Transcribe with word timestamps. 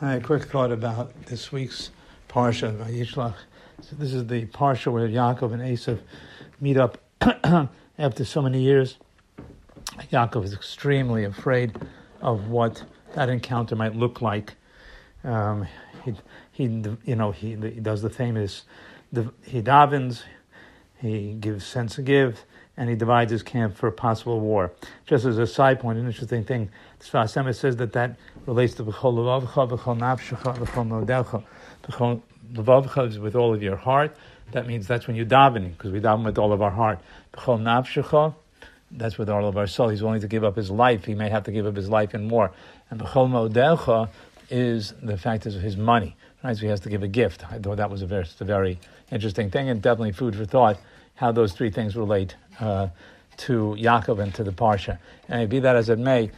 A 0.00 0.20
quick 0.20 0.44
thought 0.44 0.70
about 0.70 1.24
this 1.24 1.50
week's 1.50 1.90
parsha 2.28 2.72
Yishlach. 2.88 3.34
So 3.82 3.96
this 3.96 4.14
is 4.14 4.28
the 4.28 4.46
parsha 4.46 4.92
where 4.92 5.08
Yaakov 5.08 5.52
and 5.52 5.60
Esav 5.60 5.98
meet 6.60 6.76
up 6.76 6.98
after 7.98 8.24
so 8.24 8.40
many 8.40 8.62
years. 8.62 8.96
Yaakov 10.12 10.44
is 10.44 10.54
extremely 10.54 11.24
afraid 11.24 11.76
of 12.22 12.46
what 12.46 12.84
that 13.16 13.28
encounter 13.28 13.74
might 13.74 13.96
look 13.96 14.22
like. 14.22 14.54
Um, 15.24 15.66
he, 16.04 16.14
he, 16.52 16.64
you 17.04 17.16
know, 17.16 17.32
he, 17.32 17.56
he 17.56 17.80
does 17.80 18.00
the 18.00 18.10
famous, 18.10 18.66
the, 19.12 19.32
he 19.42 19.60
davens, 19.60 20.22
he 21.00 21.32
gives 21.32 21.66
sense 21.66 21.96
to 21.96 22.02
give, 22.02 22.44
and 22.78 22.88
he 22.88 22.94
divides 22.94 23.32
his 23.32 23.42
camp 23.42 23.76
for 23.76 23.88
a 23.88 23.92
possible 23.92 24.38
war. 24.40 24.72
Just 25.04 25.24
as 25.24 25.36
a 25.36 25.46
side 25.46 25.80
point, 25.80 25.98
an 25.98 26.06
interesting 26.06 26.44
thing, 26.44 26.70
Sfas 27.00 27.36
Emes 27.36 27.56
says 27.56 27.76
that 27.76 27.92
that 27.92 28.16
relates 28.46 28.74
to 28.74 28.84
B'chol 28.84 29.14
Levavcha, 29.14 29.68
B'chol 29.68 29.98
Nafshecha, 29.98 30.56
B'chol 30.56 30.86
Me'odecha. 30.86 31.42
B'chol 31.82 32.22
Levavcha 32.52 33.08
is 33.08 33.18
with 33.18 33.34
all 33.34 33.52
of 33.52 33.62
your 33.64 33.76
heart. 33.76 34.16
That 34.52 34.68
means 34.68 34.86
that's 34.86 35.08
when 35.08 35.16
you're 35.16 35.26
davening, 35.26 35.72
because 35.72 35.90
we 35.90 36.00
daven 36.00 36.24
with 36.24 36.38
all 36.38 36.52
of 36.52 36.62
our 36.62 36.70
heart. 36.70 37.00
B'chol 37.34 37.60
Nafshecha, 37.60 38.34
that's 38.92 39.18
with 39.18 39.28
all 39.28 39.46
of 39.46 39.58
our 39.58 39.66
soul. 39.66 39.88
He's 39.88 40.02
willing 40.02 40.20
to 40.20 40.28
give 40.28 40.44
up 40.44 40.54
his 40.54 40.70
life. 40.70 41.04
He 41.04 41.14
may 41.14 41.28
have 41.30 41.42
to 41.44 41.52
give 41.52 41.66
up 41.66 41.74
his 41.74 41.90
life 41.90 42.14
and 42.14 42.28
more. 42.28 42.52
And 42.90 43.00
B'chol 43.00 43.28
Me'odecha 43.28 44.08
is 44.50 44.94
the 45.02 45.16
fact 45.16 45.46
is 45.46 45.54
his 45.54 45.76
money. 45.76 46.16
Right? 46.42 46.56
So 46.56 46.62
he 46.62 46.68
has 46.68 46.80
to 46.80 46.88
give 46.88 47.02
a 47.02 47.08
gift. 47.08 47.44
I 47.50 47.58
thought 47.58 47.76
that 47.76 47.90
was 47.90 48.02
a 48.02 48.06
very, 48.06 48.26
a 48.40 48.44
very 48.44 48.78
interesting 49.10 49.50
thing 49.50 49.68
and 49.68 49.82
definitely 49.82 50.12
food 50.12 50.36
for 50.36 50.44
thought 50.44 50.78
how 51.16 51.32
those 51.32 51.52
three 51.52 51.70
things 51.70 51.96
relate 51.96 52.36
uh, 52.60 52.88
to 53.36 53.76
Yaakov 53.78 54.22
and 54.22 54.32
to 54.34 54.44
the 54.44 54.52
Parsha. 54.52 54.98
And 55.28 55.48
be 55.50 55.58
that 55.60 55.74
as 55.74 55.88
it 55.88 55.98
may, 55.98 56.30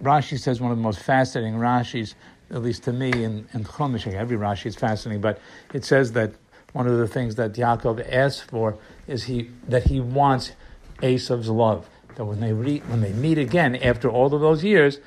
Rashi 0.00 0.38
says 0.38 0.60
one 0.60 0.70
of 0.70 0.78
the 0.78 0.82
most 0.82 1.00
fascinating 1.00 1.58
Rashis, 1.58 2.14
at 2.50 2.62
least 2.62 2.84
to 2.84 2.92
me, 2.92 3.10
in, 3.10 3.46
in 3.52 3.64
Chumash. 3.64 4.12
Every 4.12 4.36
Rashi 4.36 4.66
is 4.66 4.76
fascinating, 4.76 5.20
but 5.20 5.38
it 5.72 5.84
says 5.84 6.12
that 6.12 6.32
one 6.72 6.86
of 6.86 6.96
the 6.96 7.08
things 7.08 7.34
that 7.36 7.52
Yaakov 7.52 8.06
asks 8.10 8.40
for 8.40 8.78
is 9.06 9.24
he 9.24 9.50
that 9.68 9.84
he 9.84 10.00
wants 10.00 10.52
Esav's 11.02 11.48
love. 11.48 11.88
That 12.16 12.24
when 12.24 12.40
they 12.40 12.52
re, 12.52 12.78
when 12.86 13.00
they 13.00 13.12
meet 13.12 13.38
again 13.38 13.76
after 13.76 14.08
all 14.08 14.32
of 14.32 14.40
those 14.40 14.64
years, 14.64 15.00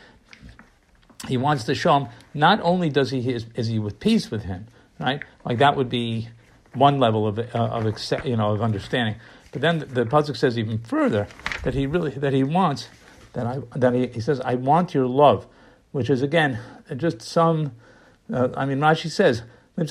he 1.27 1.37
wants 1.37 1.63
to 1.65 1.75
show 1.75 1.97
him 1.97 2.07
not 2.33 2.59
only 2.61 2.89
does 2.89 3.11
he 3.11 3.33
is, 3.33 3.45
is 3.55 3.67
he 3.67 3.79
with 3.79 3.99
peace 3.99 4.31
with 4.31 4.43
him, 4.43 4.67
right? 4.99 5.21
Like 5.45 5.59
that 5.59 5.75
would 5.75 5.89
be 5.89 6.29
one 6.73 6.99
level 6.99 7.27
of 7.27 7.39
uh, 7.39 7.43
of 7.53 7.85
you 8.25 8.37
know 8.37 8.53
of 8.53 8.61
understanding. 8.61 9.15
But 9.51 9.61
then 9.61 9.79
the, 9.79 9.85
the 9.85 10.05
pasuk 10.05 10.37
says 10.37 10.57
even 10.57 10.79
further 10.79 11.27
that 11.63 11.73
he 11.73 11.87
really 11.87 12.11
that 12.11 12.33
he 12.33 12.43
wants 12.43 12.89
that 13.33 13.47
I 13.47 13.59
that 13.75 13.93
he, 13.93 14.07
he 14.07 14.21
says 14.21 14.39
I 14.41 14.55
want 14.55 14.93
your 14.93 15.07
love, 15.07 15.47
which 15.91 16.09
is 16.09 16.21
again 16.21 16.59
just 16.95 17.21
some. 17.21 17.73
Uh, 18.31 18.49
I 18.55 18.65
mean, 18.65 18.79
Rashi 18.79 19.09
says. 19.09 19.43
I'm 19.79 19.83
at 19.83 19.89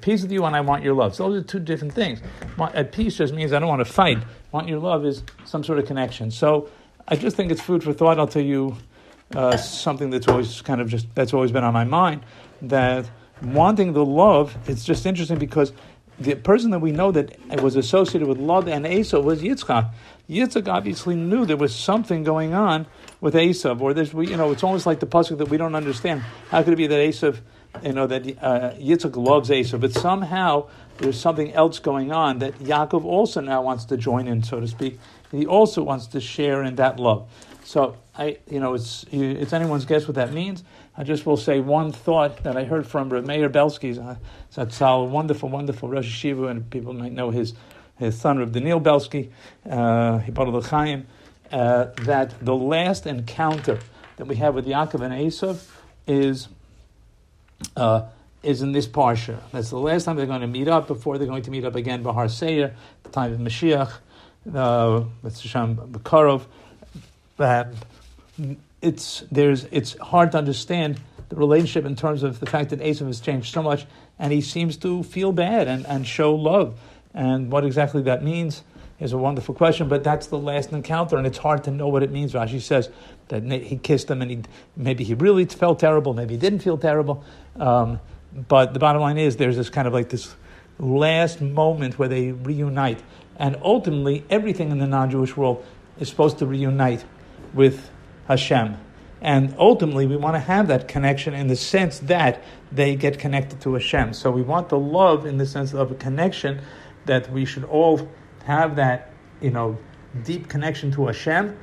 peace 0.00 0.22
with 0.22 0.30
you 0.30 0.44
and 0.44 0.54
I 0.54 0.60
want 0.60 0.84
your 0.84 0.94
love. 0.94 1.16
So 1.16 1.28
those 1.28 1.42
are 1.42 1.44
two 1.44 1.58
different 1.58 1.94
things. 1.94 2.20
At 2.60 2.92
peace 2.92 3.16
just 3.16 3.34
means 3.34 3.52
I 3.52 3.58
don't 3.58 3.68
want 3.68 3.84
to 3.84 3.92
fight. 3.92 4.18
Want 4.52 4.68
your 4.68 4.78
love 4.78 5.04
is 5.04 5.24
some 5.44 5.64
sort 5.64 5.80
of 5.80 5.86
connection. 5.86 6.30
So 6.30 6.70
I 7.10 7.16
just 7.16 7.36
think 7.36 7.50
it's 7.50 7.62
food 7.62 7.82
for 7.82 7.94
thought. 7.94 8.18
I'll 8.18 8.26
tell 8.26 8.42
you 8.42 8.76
uh, 9.34 9.56
something 9.56 10.10
that's 10.10 10.28
always 10.28 10.60
kind 10.60 10.78
of 10.78 10.88
just 10.88 11.06
that's 11.14 11.32
always 11.32 11.50
been 11.50 11.64
on 11.64 11.72
my 11.72 11.84
mind 11.84 12.22
that 12.60 13.10
wanting 13.42 13.94
the 13.94 14.04
love, 14.04 14.54
it's 14.66 14.84
just 14.84 15.06
interesting 15.06 15.38
because 15.38 15.72
the 16.20 16.34
person 16.34 16.70
that 16.72 16.80
we 16.80 16.92
know 16.92 17.10
that 17.12 17.38
was 17.62 17.76
associated 17.76 18.28
with 18.28 18.36
love 18.36 18.68
and 18.68 18.86
Esau 18.86 19.20
was 19.20 19.40
Yitzchak. 19.40 19.90
Yitzchak 20.28 20.68
obviously 20.68 21.14
knew 21.14 21.46
there 21.46 21.56
was 21.56 21.74
something 21.74 22.24
going 22.24 22.52
on 22.52 22.86
with 23.22 23.34
Esau, 23.34 23.78
or 23.78 23.94
there's, 23.94 24.12
we 24.12 24.28
you 24.28 24.36
know, 24.36 24.50
it's 24.52 24.62
almost 24.62 24.84
like 24.84 25.00
the 25.00 25.06
pasuk 25.06 25.38
that 25.38 25.48
we 25.48 25.56
don't 25.56 25.74
understand. 25.74 26.20
How 26.50 26.62
could 26.62 26.74
it 26.74 26.76
be 26.76 26.88
that 26.88 27.00
Esau, 27.00 27.32
you 27.82 27.92
know, 27.92 28.06
that 28.06 28.42
uh, 28.42 28.72
loves 29.20 29.50
Esau, 29.50 29.78
but 29.78 29.92
somehow 29.92 30.68
there's 30.98 31.20
something 31.20 31.52
else 31.52 31.78
going 31.78 32.12
on 32.12 32.40
that 32.40 32.58
Yaakov 32.58 33.04
also 33.04 33.40
now 33.40 33.62
wants 33.62 33.84
to 33.86 33.96
join 33.96 34.26
in, 34.26 34.42
so 34.42 34.60
to 34.60 34.68
speak. 34.68 34.98
He 35.30 35.46
also 35.46 35.82
wants 35.82 36.06
to 36.08 36.20
share 36.20 36.62
in 36.62 36.76
that 36.76 36.98
love. 36.98 37.28
So 37.64 37.96
I, 38.16 38.38
you 38.50 38.60
know, 38.60 38.74
it's 38.74 39.04
it's 39.12 39.52
anyone's 39.52 39.84
guess 39.84 40.08
what 40.08 40.14
that 40.14 40.32
means. 40.32 40.64
I 40.96 41.04
just 41.04 41.26
will 41.26 41.36
say 41.36 41.60
one 41.60 41.92
thought 41.92 42.42
that 42.42 42.56
I 42.56 42.64
heard 42.64 42.86
from 42.86 43.10
Meir 43.10 43.48
Belsky. 43.48 43.98
Uh, 43.98 44.16
a 44.56 45.04
wonderful, 45.04 45.48
wonderful 45.48 45.88
Rosh 45.88 46.24
Yeshiva, 46.24 46.50
and 46.50 46.68
people 46.70 46.92
might 46.94 47.12
know 47.12 47.30
his 47.30 47.54
his 47.98 48.18
son 48.18 48.40
of 48.40 48.52
Daniel 48.52 48.80
Belsky, 48.80 49.30
uh, 49.68 50.20
Chaim, 50.20 51.06
uh, 51.52 51.86
that 52.02 52.34
the 52.44 52.54
last 52.54 53.06
encounter 53.06 53.80
that 54.16 54.26
we 54.26 54.36
have 54.36 54.54
with 54.54 54.66
Yaakov 54.66 55.02
and 55.02 55.14
Esav 55.14 55.68
is 56.06 56.48
uh, 57.76 58.02
is 58.42 58.62
in 58.62 58.72
this 58.72 58.86
parsha. 58.86 59.38
That's 59.52 59.70
the 59.70 59.78
last 59.78 60.04
time 60.04 60.16
they're 60.16 60.26
going 60.26 60.40
to 60.40 60.46
meet 60.46 60.68
up 60.68 60.86
before 60.86 61.18
they're 61.18 61.26
going 61.26 61.42
to 61.42 61.50
meet 61.50 61.64
up 61.64 61.74
again 61.74 62.02
Bahar 62.02 62.28
Seir, 62.28 62.74
the 63.02 63.08
time 63.10 63.32
of 63.32 63.40
Mashiach, 63.40 63.92
uh, 64.54 65.04
with 65.22 65.38
Sham 65.38 65.76
Bakarov. 65.76 66.44
That 67.36 67.74
it's 68.82 69.24
there's 69.30 69.64
it's 69.64 69.96
hard 69.98 70.32
to 70.32 70.38
understand 70.38 71.00
the 71.28 71.36
relationship 71.36 71.84
in 71.84 71.94
terms 71.94 72.22
of 72.22 72.40
the 72.40 72.46
fact 72.46 72.70
that 72.70 72.80
Esav 72.80 73.06
has 73.06 73.20
changed 73.20 73.52
so 73.52 73.62
much, 73.62 73.86
and 74.18 74.32
he 74.32 74.40
seems 74.40 74.76
to 74.78 75.02
feel 75.02 75.32
bad 75.32 75.68
and, 75.68 75.86
and 75.86 76.06
show 76.06 76.34
love. 76.34 76.78
And 77.14 77.50
what 77.50 77.64
exactly 77.64 78.02
that 78.02 78.22
means 78.22 78.62
is 79.00 79.12
a 79.12 79.18
wonderful 79.18 79.54
question, 79.54 79.88
but 79.88 80.02
that's 80.02 80.26
the 80.26 80.38
last 80.38 80.72
encounter, 80.72 81.16
and 81.16 81.26
it's 81.26 81.38
hard 81.38 81.62
to 81.64 81.70
know 81.70 81.88
what 81.88 82.02
it 82.02 82.10
means. 82.10 82.32
Rashi 82.32 82.60
says 82.60 82.90
that 83.28 83.44
he 83.44 83.76
kissed 83.76 84.10
him, 84.10 84.22
and 84.22 84.30
he, 84.30 84.42
maybe 84.76 85.04
he 85.04 85.14
really 85.14 85.44
felt 85.44 85.78
terrible, 85.78 86.14
maybe 86.14 86.34
he 86.34 86.40
didn't 86.40 86.60
feel 86.60 86.76
terrible. 86.76 87.22
Um, 87.56 88.00
but 88.32 88.74
the 88.74 88.80
bottom 88.80 89.00
line 89.00 89.18
is 89.18 89.36
there's 89.36 89.56
this 89.56 89.70
kind 89.70 89.86
of 89.86 89.94
like 89.94 90.08
this 90.08 90.34
last 90.78 91.40
moment 91.40 91.98
where 91.98 92.08
they 92.08 92.32
reunite, 92.32 93.02
and 93.36 93.56
ultimately 93.62 94.24
everything 94.30 94.70
in 94.70 94.78
the 94.78 94.86
non-Jewish 94.86 95.36
world 95.36 95.64
is 96.00 96.08
supposed 96.08 96.38
to 96.38 96.46
reunite 96.46 97.04
with 97.54 97.90
Hashem. 98.26 98.76
And 99.20 99.54
ultimately, 99.58 100.06
we 100.06 100.16
want 100.16 100.36
to 100.36 100.40
have 100.40 100.68
that 100.68 100.86
connection 100.86 101.34
in 101.34 101.48
the 101.48 101.56
sense 101.56 101.98
that 102.00 102.42
they 102.70 102.94
get 102.94 103.18
connected 103.18 103.60
to 103.62 103.74
Hashem. 103.74 104.12
So 104.12 104.30
we 104.30 104.42
want 104.42 104.68
the 104.68 104.78
love 104.78 105.26
in 105.26 105.38
the 105.38 105.46
sense 105.46 105.72
of 105.72 105.90
a 105.90 105.94
connection 105.96 106.60
that 107.06 107.30
we 107.32 107.44
should 107.44 107.64
all 107.64 108.08
have 108.48 108.76
that, 108.76 109.10
you 109.42 109.50
know, 109.50 109.76
deep 110.24 110.48
connection 110.48 110.90
to 110.90 111.06
Hashem. 111.06 111.54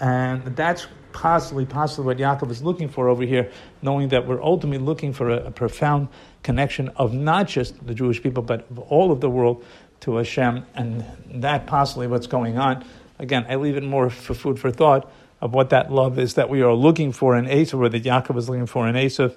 And 0.00 0.44
that's 0.56 0.88
possibly, 1.12 1.64
possibly 1.64 2.06
what 2.06 2.16
Yaakov 2.18 2.50
is 2.50 2.64
looking 2.64 2.88
for 2.88 3.08
over 3.08 3.22
here, 3.22 3.52
knowing 3.80 4.08
that 4.08 4.26
we're 4.26 4.42
ultimately 4.42 4.84
looking 4.84 5.12
for 5.12 5.30
a, 5.30 5.46
a 5.46 5.50
profound 5.52 6.08
connection 6.42 6.88
of 6.96 7.14
not 7.14 7.46
just 7.46 7.86
the 7.86 7.94
Jewish 7.94 8.20
people, 8.20 8.42
but 8.42 8.68
of 8.72 8.80
all 8.80 9.12
of 9.12 9.20
the 9.20 9.30
world 9.30 9.64
to 10.00 10.16
Hashem. 10.16 10.66
And 10.74 11.04
that 11.42 11.68
possibly 11.68 12.08
what's 12.08 12.26
going 12.26 12.58
on. 12.58 12.84
Again, 13.20 13.46
I 13.48 13.54
leave 13.54 13.76
it 13.76 13.84
more 13.84 14.10
for 14.10 14.34
food 14.34 14.58
for 14.58 14.72
thought 14.72 15.08
of 15.40 15.54
what 15.54 15.70
that 15.70 15.92
love 15.92 16.18
is 16.18 16.34
that 16.34 16.50
we 16.50 16.60
are 16.62 16.74
looking 16.74 17.12
for 17.12 17.36
in 17.36 17.44
Esav, 17.44 17.78
or 17.78 17.88
that 17.88 18.02
Yaakov 18.02 18.36
is 18.36 18.48
looking 18.48 18.66
for 18.66 18.88
in 18.88 18.96
Esav. 18.96 19.36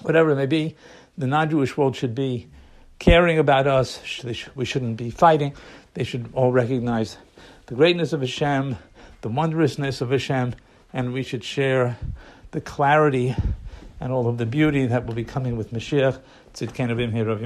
Whatever 0.00 0.30
it 0.30 0.36
may 0.36 0.46
be, 0.46 0.76
the 1.18 1.26
non-Jewish 1.26 1.76
world 1.76 1.94
should 1.94 2.14
be 2.14 2.48
caring 3.00 3.40
about 3.40 3.66
us. 3.66 4.00
We 4.54 4.64
shouldn't 4.64 4.96
be 4.96 5.10
fighting. 5.10 5.54
They 5.94 6.04
should 6.04 6.30
all 6.32 6.52
recognize 6.52 7.16
the 7.66 7.74
greatness 7.74 8.12
of 8.12 8.20
Hashem, 8.20 8.76
the 9.22 9.28
wondrousness 9.28 10.00
of 10.00 10.10
Hashem, 10.10 10.54
and 10.92 11.12
we 11.12 11.24
should 11.24 11.42
share 11.42 11.98
the 12.52 12.60
clarity 12.60 13.34
and 13.98 14.12
all 14.12 14.28
of 14.28 14.38
the 14.38 14.46
beauty 14.46 14.86
that 14.86 15.06
will 15.06 15.14
be 15.14 15.24
coming 15.24 15.56
with 15.56 15.72
Mashiach. 15.72 16.20
Tzidkenu 16.54 16.94
b'mhei 16.94 17.26
Rav 17.26 17.40